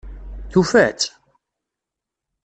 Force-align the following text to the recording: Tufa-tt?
Tufa-tt? 0.51 1.09